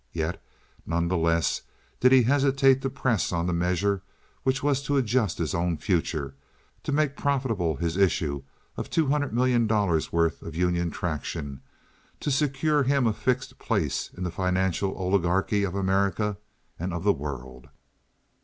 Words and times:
Yet 0.13 0.43
none 0.83 1.09
the 1.09 1.15
less 1.15 1.61
did 1.99 2.11
he 2.11 2.23
hesitate 2.23 2.81
to 2.81 2.89
press 2.89 3.31
on 3.31 3.45
the 3.45 3.53
measure 3.53 4.01
which 4.41 4.63
was 4.63 4.81
to 4.81 4.97
adjust 4.97 5.37
his 5.37 5.53
own 5.53 5.77
future, 5.77 6.33
to 6.81 6.91
make 6.91 7.15
profitable 7.15 7.75
his 7.75 7.97
issue 7.97 8.41
of 8.77 8.89
two 8.89 9.09
hundred 9.09 9.31
million 9.31 9.67
dollars' 9.67 10.11
worth 10.11 10.41
of 10.41 10.55
Union 10.55 10.89
Traction, 10.89 11.61
to 12.19 12.31
secure 12.31 12.81
him 12.81 13.05
a 13.05 13.13
fixed 13.13 13.59
place 13.59 14.09
in 14.17 14.23
the 14.23 14.31
financial 14.31 14.95
oligarchy 14.97 15.63
of 15.63 15.75
America 15.75 16.37
and 16.79 16.95
of 16.95 17.03
the 17.03 17.13
world. 17.13 17.67